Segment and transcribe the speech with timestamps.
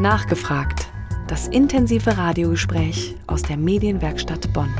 [0.00, 0.88] Nachgefragt.
[1.28, 4.74] Das intensive Radiogespräch aus der Medienwerkstatt Bonn.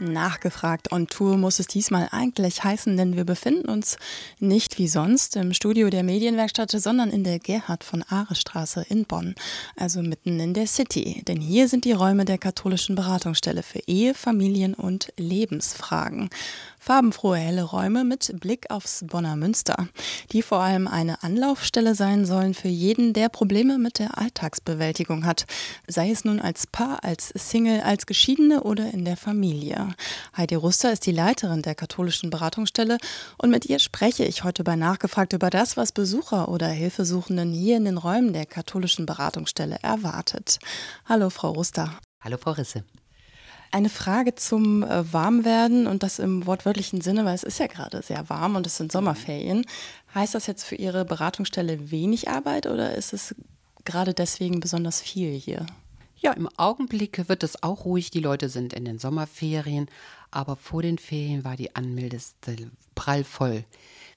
[0.00, 3.98] Nachgefragt on Tour muss es diesmal eigentlich heißen, denn wir befinden uns
[4.38, 9.04] nicht wie sonst im Studio der Medienwerkstatt, sondern in der Gerhard von Aare Straße in
[9.04, 9.34] Bonn,
[9.76, 11.22] also mitten in der City.
[11.28, 16.30] Denn hier sind die Räume der katholischen Beratungsstelle für Ehe, Familien und Lebensfragen.
[16.86, 19.88] Farbenfrohe helle Räume mit Blick aufs Bonner Münster,
[20.30, 25.46] die vor allem eine Anlaufstelle sein sollen für jeden, der Probleme mit der Alltagsbewältigung hat,
[25.88, 29.96] sei es nun als Paar, als Single, als Geschiedene oder in der Familie.
[30.36, 32.98] Heidi Ruster ist die Leiterin der katholischen Beratungsstelle
[33.36, 37.78] und mit ihr spreche ich heute bei Nachgefragt über das, was Besucher oder Hilfesuchenden hier
[37.78, 40.60] in den Räumen der katholischen Beratungsstelle erwartet.
[41.04, 41.98] Hallo, Frau Ruster.
[42.22, 42.84] Hallo, Frau Risse.
[43.70, 48.02] Eine Frage zum äh, Warmwerden und das im wortwörtlichen Sinne, weil es ist ja gerade
[48.02, 49.66] sehr warm und es sind Sommerferien.
[50.14, 53.34] Heißt das jetzt für Ihre Beratungsstelle wenig Arbeit oder ist es
[53.84, 55.66] gerade deswegen besonders viel hier?
[56.18, 58.10] Ja, im Augenblick wird es auch ruhig.
[58.10, 59.88] Die Leute sind in den Sommerferien,
[60.30, 62.56] aber vor den Ferien war die Anmeldeste
[62.94, 63.64] prallvoll.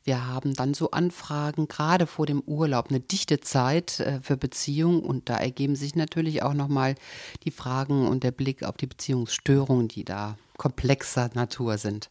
[0.10, 5.04] Wir haben dann so Anfragen, gerade vor dem Urlaub, eine dichte Zeit äh, für Beziehungen
[5.04, 6.96] und da ergeben sich natürlich auch nochmal
[7.44, 12.10] die Fragen und der Blick auf die Beziehungsstörungen, die da komplexer Natur sind.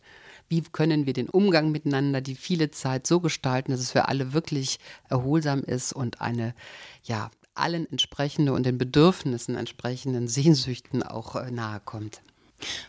[0.49, 4.33] Wie können wir den Umgang miteinander, die viele Zeit so gestalten, dass es für alle
[4.33, 6.55] wirklich erholsam ist und eine,
[7.03, 12.23] ja, allen entsprechende und den Bedürfnissen entsprechenden Sehnsüchten auch äh, nahe kommt.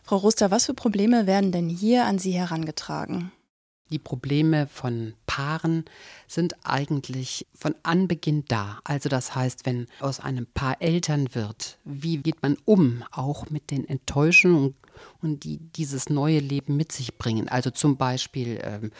[0.03, 3.31] Frau Ruster, was für Probleme werden denn hier an Sie herangetragen?
[3.91, 5.85] Die Probleme von Paaren
[6.27, 8.79] sind eigentlich von Anbeginn da.
[8.83, 13.71] Also das heißt, wenn aus einem Paar Eltern wird, wie geht man um, auch mit
[13.71, 14.75] den Enttäuschungen
[15.21, 17.49] und die dieses neue Leben mit sich bringen.
[17.49, 18.91] Also zum Beispiel, ähm,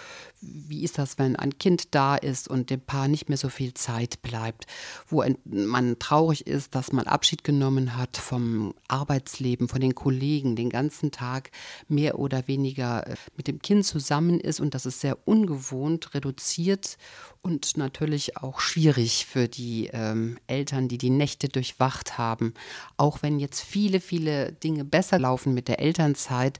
[0.42, 3.74] wie ist das, wenn ein Kind da ist und dem Paar nicht mehr so viel
[3.74, 4.66] Zeit bleibt,
[5.08, 10.70] wo man traurig ist, dass man Abschied genommen hat vom Arbeitsleben, von den Kollegen, den
[10.70, 11.52] ganzen Tag
[11.88, 16.98] mehr oder weniger äh, mit dem Kind zusammen ist und das ist sehr ungewohnt, reduziert
[17.42, 22.54] und natürlich auch schwierig für die ähm, Eltern, die die Nächte durchwacht haben.
[22.98, 26.60] Auch wenn jetzt viele, viele Dinge besser laufen mit der Elternzeit,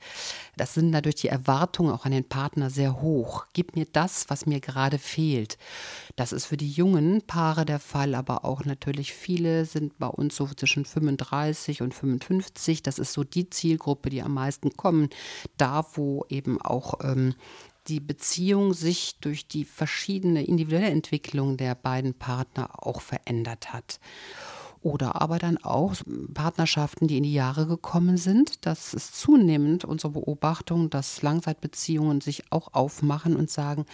[0.56, 3.46] das sind natürlich die Erwartungen auch an den Partner sehr hoch.
[3.54, 5.58] Gib mir das, was mir gerade fehlt.
[6.16, 10.36] Das ist für die jungen Paare der Fall, aber auch natürlich viele sind bei uns
[10.36, 12.84] so zwischen 35 und 55.
[12.84, 15.10] Das ist so die Zielgruppe, die am meisten kommen.
[15.58, 17.36] Da, wo eben auch ähm,
[17.90, 24.00] die Beziehung sich durch die verschiedene individuelle Entwicklung der beiden Partner auch verändert hat.
[24.82, 25.96] Oder aber dann auch
[26.34, 28.66] Partnerschaften, die in die Jahre gekommen sind.
[28.66, 33.86] Das ist zunehmend unsere Beobachtung, dass Langzeitbeziehungen sich auch aufmachen und sagen,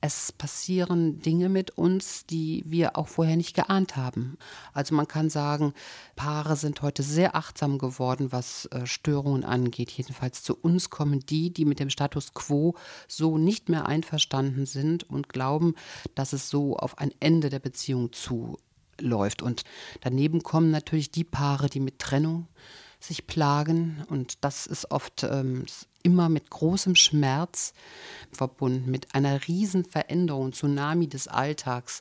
[0.00, 4.38] es passieren Dinge mit uns, die wir auch vorher nicht geahnt haben.
[4.72, 5.74] Also man kann sagen,
[6.14, 9.90] Paare sind heute sehr achtsam geworden, was äh, Störungen angeht.
[9.90, 12.74] Jedenfalls zu uns kommen die, die mit dem Status quo
[13.08, 15.74] so nicht mehr einverstanden sind und glauben,
[16.14, 19.42] dass es so auf ein Ende der Beziehung zuläuft.
[19.42, 19.64] Und
[20.00, 22.46] daneben kommen natürlich die Paare, die mit Trennung
[23.00, 24.04] sich plagen.
[24.08, 25.66] Und das ist oft ähm,
[26.08, 27.74] immer mit großem Schmerz
[28.32, 32.00] verbunden, mit einer riesen Veränderung, Tsunami des Alltags,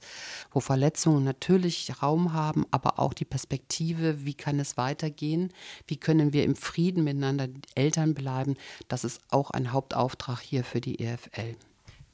[0.51, 5.51] wo Verletzungen natürlich Raum haben, aber auch die Perspektive, wie kann es weitergehen,
[5.87, 8.55] wie können wir im Frieden miteinander Eltern bleiben,
[8.87, 11.57] das ist auch ein Hauptauftrag hier für die EFL.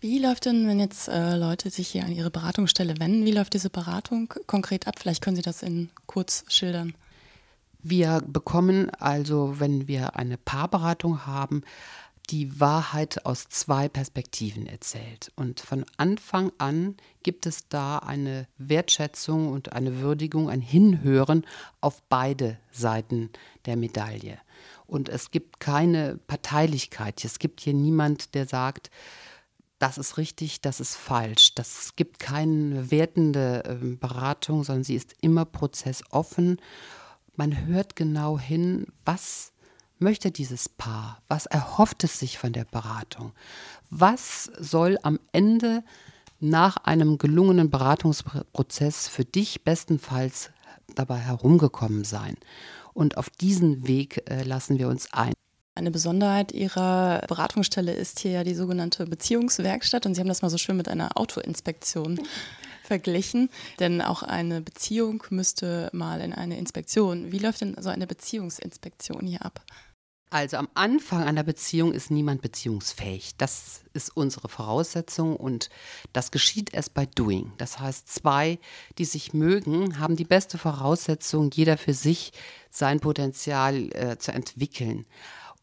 [0.01, 3.53] Wie läuft denn, wenn jetzt äh, Leute sich hier an Ihre Beratungsstelle wenden, wie läuft
[3.53, 4.95] diese Beratung konkret ab?
[4.97, 6.95] Vielleicht können Sie das in kurz schildern.
[7.83, 11.63] Wir bekommen also, wenn wir eine Paarberatung haben,
[12.29, 15.33] die Wahrheit aus zwei Perspektiven erzählt.
[15.35, 21.45] Und von Anfang an gibt es da eine Wertschätzung und eine Würdigung, ein Hinhören
[21.81, 23.29] auf beide Seiten
[23.65, 24.37] der Medaille.
[24.87, 27.25] Und es gibt keine Parteilichkeit.
[27.25, 28.91] Es gibt hier niemand, der sagt,
[29.79, 31.55] das ist richtig, das ist falsch.
[31.55, 36.61] Das gibt keine wertende ähm, Beratung, sondern sie ist immer prozessoffen
[37.35, 39.51] man hört genau hin, was
[39.99, 43.31] möchte dieses Paar, was erhofft es sich von der Beratung,
[43.89, 45.83] was soll am Ende
[46.39, 50.51] nach einem gelungenen Beratungsprozess für dich bestenfalls
[50.93, 52.35] dabei herumgekommen sein.
[52.93, 55.33] Und auf diesen Weg äh, lassen wir uns ein.
[55.75, 60.49] Eine Besonderheit Ihrer Beratungsstelle ist hier ja die sogenannte Beziehungswerkstatt und Sie haben das mal
[60.49, 62.19] so schön mit einer Autoinspektion
[62.83, 63.49] verglichen,
[63.79, 67.31] denn auch eine Beziehung müsste mal in eine Inspektion.
[67.31, 69.63] Wie läuft denn so eine Beziehungsinspektion hier ab?
[70.33, 73.37] Also am Anfang einer Beziehung ist niemand beziehungsfähig.
[73.37, 75.69] Das ist unsere Voraussetzung und
[76.11, 77.51] das geschieht erst bei Doing.
[77.59, 78.57] Das heißt, zwei,
[78.97, 82.33] die sich mögen, haben die beste Voraussetzung, jeder für sich
[82.71, 85.05] sein Potenzial äh, zu entwickeln.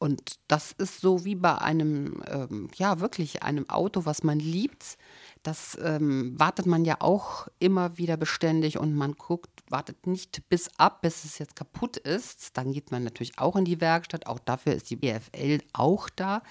[0.01, 4.97] Und das ist so wie bei einem, ähm, ja, wirklich einem Auto, was man liebt.
[5.43, 10.71] Das ähm, wartet man ja auch immer wieder beständig und man guckt, wartet nicht bis
[10.79, 12.57] ab, bis es jetzt kaputt ist.
[12.57, 14.27] Dann geht man natürlich auch in die Werkstatt.
[14.27, 16.43] Auch dafür ist die BFL auch da.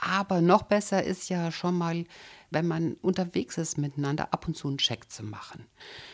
[0.00, 2.04] Aber noch besser ist ja schon mal,
[2.50, 5.68] wenn man unterwegs ist miteinander, ab und zu einen Check zu machen.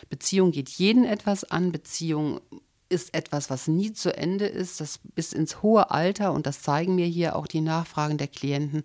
[0.09, 1.71] Beziehung geht jeden etwas an.
[1.71, 2.41] Beziehung
[2.89, 6.95] ist etwas, was nie zu Ende ist, das bis ins hohe Alter, und das zeigen
[6.95, 8.83] mir hier auch die Nachfragen der Klienten,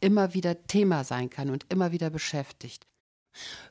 [0.00, 2.86] immer wieder Thema sein kann und immer wieder beschäftigt.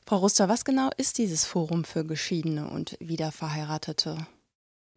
[0.04, 4.26] Frau Ruster, was genau ist dieses Forum für Geschiedene und Wiederverheiratete?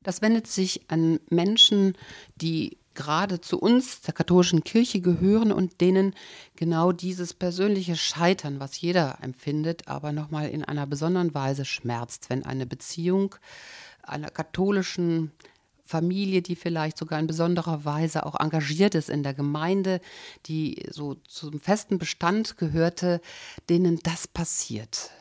[0.04, 1.94] Das wendet sich an Menschen,
[2.36, 6.14] die gerade zu uns, der katholischen Kirche, gehören und denen
[6.58, 12.44] genau dieses persönliche Scheitern, was jeder empfindet, aber nochmal in einer besonderen Weise schmerzt, wenn
[12.44, 13.36] eine Beziehung
[14.04, 15.32] einer katholischen
[15.86, 20.02] Familie, die vielleicht sogar in besonderer Weise auch engagiert ist in der Gemeinde,
[20.46, 23.22] die so zum festen Bestand gehörte,
[23.70, 25.12] denen das passiert.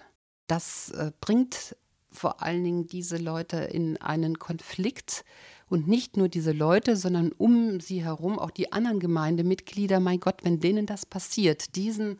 [0.48, 1.76] Das äh, bringt
[2.10, 5.24] vor allen Dingen diese Leute in einen Konflikt
[5.68, 10.00] und nicht nur diese Leute, sondern um sie herum auch die anderen Gemeindemitglieder.
[10.00, 12.18] Mein Gott, wenn denen das passiert, diesen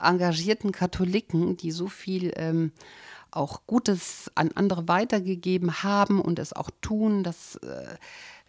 [0.00, 2.72] engagierten Katholiken, die so viel ähm,
[3.30, 7.96] auch Gutes an andere weitergegeben haben und es auch tun, das äh,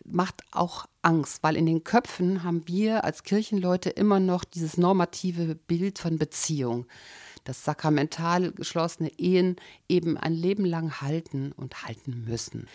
[0.06, 5.56] macht auch Angst, weil in den Köpfen haben wir als Kirchenleute immer noch dieses normative
[5.56, 6.86] Bild von Beziehung
[7.50, 9.56] dass sakramental geschlossene Ehen
[9.88, 12.68] eben ein Leben lang halten und halten müssen.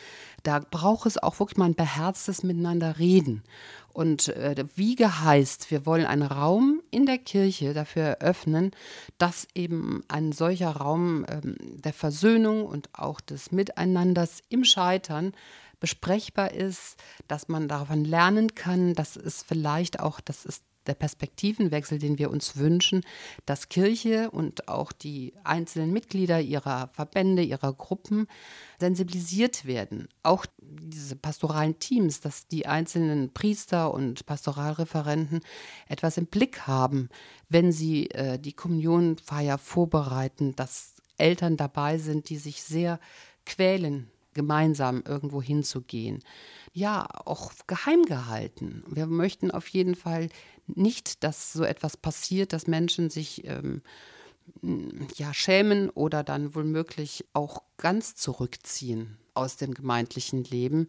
[0.42, 3.44] Da braucht es auch wirklich mal ein beherztes Miteinander reden.
[3.92, 8.72] Und äh, Wiege heißt, wir wollen einen Raum in der Kirche dafür eröffnen,
[9.16, 15.34] dass eben ein solcher Raum ähm, der Versöhnung und auch des Miteinanders im Scheitern
[15.78, 16.96] besprechbar ist,
[17.28, 22.30] dass man davon lernen kann, dass es vielleicht auch, das ist der Perspektivenwechsel, den wir
[22.30, 23.02] uns wünschen,
[23.46, 28.26] dass Kirche und auch die einzelnen Mitglieder ihrer Verbände, ihrer Gruppen
[28.78, 30.08] sensibilisiert werden.
[30.22, 35.40] Auch diese pastoralen Teams, dass die einzelnen Priester und Pastoralreferenten
[35.88, 37.08] etwas im Blick haben,
[37.48, 42.98] wenn sie äh, die Kommunionfeier vorbereiten, dass Eltern dabei sind, die sich sehr
[43.46, 46.22] quälen gemeinsam irgendwo hinzugehen.
[46.72, 48.82] Ja, auch geheim gehalten.
[48.88, 50.28] Wir möchten auf jeden Fall
[50.66, 53.82] nicht, dass so etwas passiert, dass Menschen sich ähm,
[55.16, 60.88] ja, schämen oder dann womöglich auch ganz zurückziehen aus dem gemeindlichen Leben.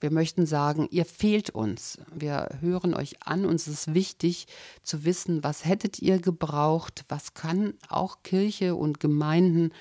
[0.00, 1.98] Wir möchten sagen, ihr fehlt uns.
[2.14, 3.44] Wir hören euch an.
[3.44, 4.46] Uns ist wichtig
[4.82, 9.72] zu wissen, was hättet ihr gebraucht, was kann auch Kirche und Gemeinden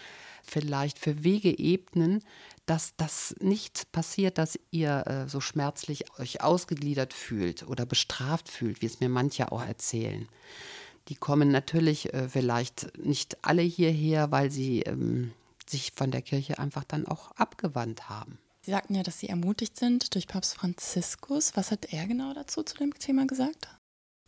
[0.43, 2.23] vielleicht für Wege ebnen,
[2.67, 8.81] dass das nicht passiert, dass ihr äh, so schmerzlich euch ausgegliedert fühlt oder bestraft fühlt,
[8.81, 10.27] wie es mir manche auch erzählen.
[11.07, 15.31] Die kommen natürlich äh, vielleicht nicht alle hierher, weil sie ähm,
[15.65, 18.37] sich von der Kirche einfach dann auch abgewandt haben.
[18.61, 21.55] Sie sagten ja, dass Sie ermutigt sind durch Papst Franziskus.
[21.55, 23.69] Was hat er genau dazu zu dem Thema gesagt?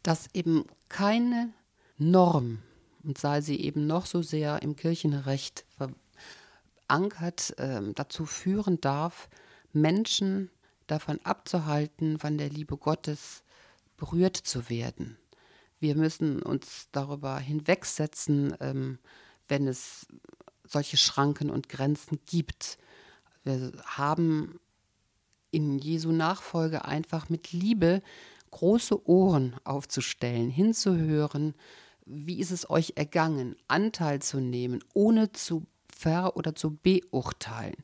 [0.02, 1.50] Dass eben keine
[1.98, 2.60] Norm,
[3.04, 5.66] und sei sie eben noch so sehr im Kirchenrecht
[6.90, 9.30] verankert äh, dazu führen darf,
[9.72, 10.50] Menschen
[10.88, 13.44] davon abzuhalten, von der Liebe Gottes
[13.96, 15.18] berührt zu werden.
[15.80, 18.98] Wir müssen uns darüber hinwegsetzen, ähm,
[19.48, 20.08] wenn es
[20.66, 22.80] solche Schranken und Grenzen gibt.
[23.44, 24.60] Wir haben
[25.52, 28.02] in Jesu Nachfolge einfach mit Liebe
[28.50, 31.54] große Ohren aufzustellen, hinzuhören,
[32.06, 35.68] wie ist es euch ergangen, Anteil zu nehmen, ohne zu
[36.00, 37.84] ver- oder zu beurteilen,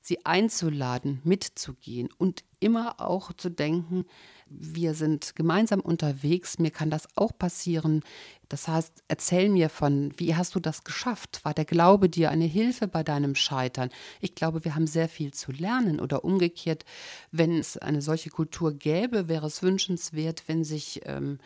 [0.00, 4.04] sie einzuladen, mitzugehen und immer auch zu denken,
[4.48, 8.04] wir sind gemeinsam unterwegs, mir kann das auch passieren.
[8.48, 11.40] Das heißt, erzähl mir von, wie hast du das geschafft?
[11.44, 13.90] War der Glaube dir eine Hilfe bei deinem Scheitern?
[14.20, 16.84] Ich glaube, wir haben sehr viel zu lernen oder umgekehrt,
[17.32, 21.38] wenn es eine solche Kultur gäbe, wäre es wünschenswert, wenn sich ähm,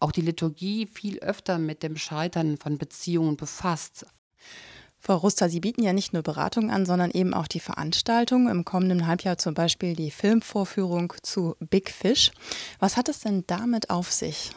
[0.00, 4.06] auch die Liturgie viel öfter mit dem Scheitern von Beziehungen befasst.
[5.00, 8.48] Frau Ruster, Sie bieten ja nicht nur Beratung an, sondern eben auch die Veranstaltung.
[8.48, 12.32] Im kommenden Halbjahr zum Beispiel die Filmvorführung zu Big Fish.
[12.78, 14.50] Was hat es denn damit auf sich?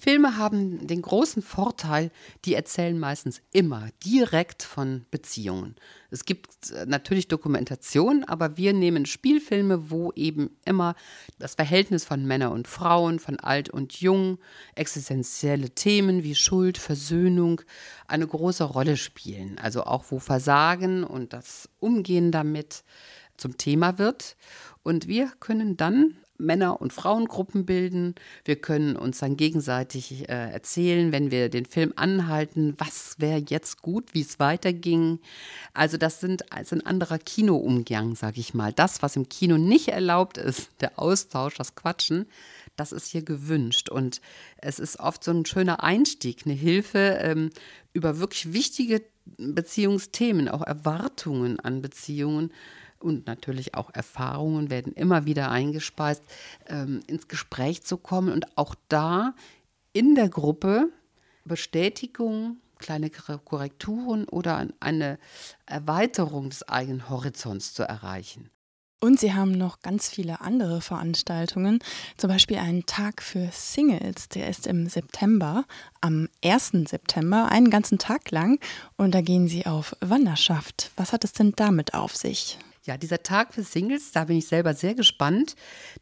[0.00, 2.10] Filme haben den großen Vorteil,
[2.44, 5.76] die erzählen meistens immer direkt von Beziehungen.
[6.10, 10.94] Es gibt äh, natürlich Dokumentation, aber wir nehmen Spielfilme, wo eben immer
[11.38, 14.38] das Verhältnis von Männern und Frauen, von alt und jung,
[14.74, 17.60] existenzielle Themen wie Schuld, Versöhnung
[18.08, 19.58] eine große Rolle spielen.
[19.58, 22.84] Also auch wo Versagen und das Umgehen damit
[23.36, 24.36] zum Thema wird.
[24.82, 28.14] Und wir können dann Männer- und Frauengruppen bilden.
[28.44, 33.82] Wir können uns dann gegenseitig äh, erzählen, wenn wir den Film anhalten, was wäre jetzt
[33.82, 35.20] gut, wie es weiterging.
[35.74, 38.72] Also das sind also ein anderer Kinoumgang, sage ich mal.
[38.72, 42.26] Das, was im Kino nicht erlaubt ist, der Austausch, das Quatschen,
[42.76, 43.88] das ist hier gewünscht.
[43.88, 44.20] Und
[44.58, 47.50] es ist oft so ein schöner Einstieg, eine Hilfe ähm,
[47.92, 49.02] über wirklich wichtige
[49.36, 52.52] Beziehungsthemen, auch Erwartungen an Beziehungen
[53.02, 56.22] und natürlich auch Erfahrungen werden immer wieder eingespeist,
[56.66, 59.34] ähm, ins Gespräch zu kommen und auch da
[59.92, 60.90] in der Gruppe
[61.44, 65.18] Bestätigung, kleine Korrekturen oder eine
[65.66, 68.50] Erweiterung des eigenen Horizonts zu erreichen.
[69.02, 71.78] Und sie haben noch ganz viele andere Veranstaltungen,
[72.18, 75.64] zum Beispiel einen Tag für Singles, der ist im September,
[76.02, 76.72] am 1.
[76.86, 78.60] September, einen ganzen Tag lang.
[78.98, 80.90] Und da gehen sie auf Wanderschaft.
[80.96, 82.58] Was hat es denn damit auf sich?
[82.86, 85.54] Ja, dieser Tag für Singles, da bin ich selber sehr gespannt.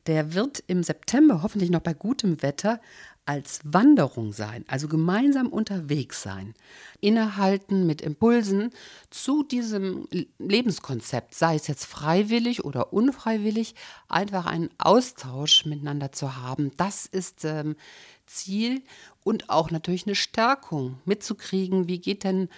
[0.07, 2.81] Der wird im September hoffentlich noch bei gutem Wetter
[3.29, 6.55] als Wanderung sein, also gemeinsam unterwegs sein,
[7.01, 8.71] innehalten mit Impulsen
[9.11, 10.09] zu diesem
[10.39, 13.75] Lebenskonzept, sei es jetzt freiwillig oder unfreiwillig,
[14.09, 16.71] einfach einen Austausch miteinander zu haben.
[16.79, 17.77] Das ist ähm,
[18.25, 18.83] Ziel
[19.25, 21.87] und auch natürlich eine Stärkung mitzukriegen.
[21.87, 22.49] Wie geht denn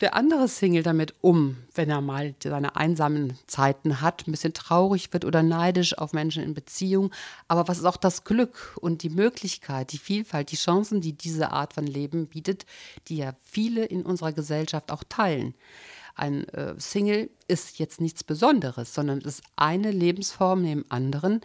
[0.00, 5.12] der andere Single damit um, wenn er mal seine einsamen Zeiten hat, ein bisschen traurig
[5.12, 7.10] wird oder neidisch auf Menschen in Beziehung.
[7.48, 11.50] Aber was ist auch das Glück und die Möglichkeit, die Vielfalt, die Chancen, die diese
[11.50, 12.64] Art von Leben bietet,
[13.08, 15.54] die ja viele in unserer Gesellschaft auch teilen.
[16.14, 21.40] Ein äh, Single ist jetzt nichts Besonderes, sondern es ist eine Lebensform neben anderen,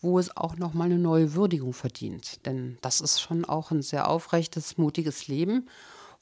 [0.00, 2.44] wo es auch nochmal eine neue Würdigung verdient.
[2.44, 5.68] Denn das ist schon auch ein sehr aufrechtes, mutiges Leben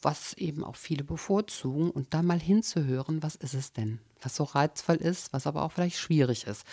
[0.04, 4.44] was eben auch viele bevorzugen und da mal hinzuhören, was ist es denn, was so
[4.44, 6.64] reizvoll ist, was aber auch vielleicht schwierig ist.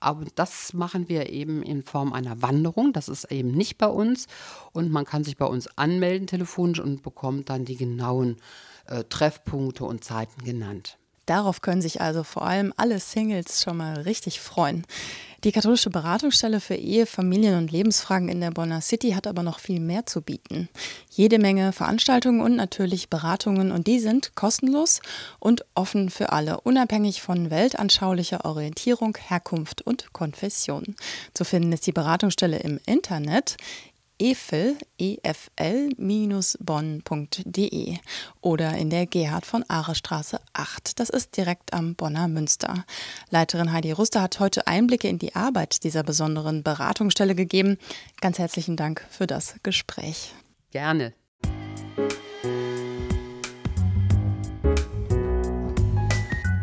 [0.00, 4.26] Aber das machen wir eben in Form einer Wanderung, das ist eben nicht bei uns
[4.72, 8.36] und man kann sich bei uns anmelden telefonisch und bekommt dann die genauen
[8.86, 10.98] äh, Treffpunkte und Zeiten genannt.
[11.26, 14.84] Darauf können sich also vor allem alle Singles schon mal richtig freuen.
[15.42, 19.58] Die katholische Beratungsstelle für Ehe, Familien und Lebensfragen in der Bonner City hat aber noch
[19.58, 20.68] viel mehr zu bieten.
[21.08, 25.00] Jede Menge Veranstaltungen und natürlich Beratungen und die sind kostenlos
[25.38, 30.94] und offen für alle, unabhängig von weltanschaulicher Orientierung, Herkunft und Konfession.
[31.32, 33.56] Zu finden ist die Beratungsstelle im Internet
[34.20, 35.88] efl, efl-bonn.de
[38.42, 41.00] oder in der Gerhard von Aare Straße 8.
[41.00, 42.84] Das ist direkt am Bonner Münster.
[43.30, 47.78] Leiterin Heidi Ruster hat heute Einblicke in die Arbeit dieser besonderen Beratungsstelle gegeben.
[48.20, 50.34] Ganz herzlichen Dank für das Gespräch.
[50.70, 51.14] Gerne.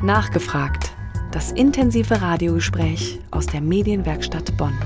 [0.04, 0.92] Nachgefragt.
[1.32, 4.78] Das intensive Radiogespräch aus der Medienwerkstatt Bonn.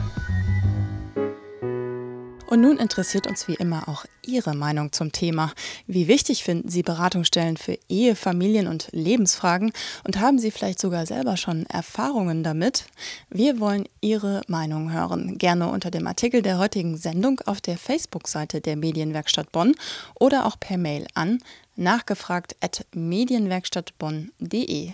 [2.62, 5.51] Nun interessiert uns wie immer auch Ihre Meinung zum Thema.
[5.88, 9.72] Wie wichtig finden Sie Beratungsstellen für Ehe, Familien und Lebensfragen?
[10.03, 12.86] Und haben Sie vielleicht sogar selber schon Erfahrungen damit?
[13.32, 15.39] Wir wollen Ihre Meinung hören.
[15.39, 19.74] Gerne unter dem Artikel der heutigen Sendung auf der Facebook-Seite der Medienwerkstatt Bonn
[20.20, 21.39] oder auch per Mail an
[21.81, 24.91] nachgefragt at medienwerkstattbonn.de.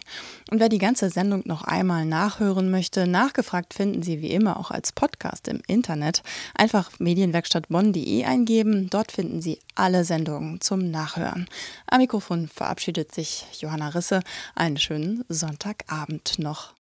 [0.50, 4.72] Und wer die ganze Sendung noch einmal nachhören möchte, nachgefragt finden Sie wie immer auch
[4.72, 6.24] als Podcast im Internet.
[6.56, 11.48] Einfach medienwerkstattbonn.de eingeben, dort finden Sie alle Sendungen zum Nachhören.
[11.86, 14.22] Am Mikrofon verabschiedet sich Johanna Risse.
[14.56, 16.74] Einen schönen Sonntagabend noch.